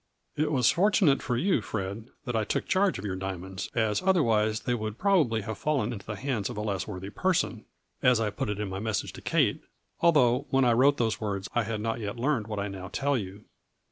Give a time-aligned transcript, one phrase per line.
[0.35, 4.61] It was fortunate for' you, Fred, that I took charge of your diamonds, as otherwise
[4.61, 7.65] they would probably have fallen' into the hands of a less worthy person,'
[8.01, 9.61] as I put it in my message to Kate,
[9.99, 13.15] although when I wrote those words I had not yet learned what I now tell
[13.15, 13.45] you.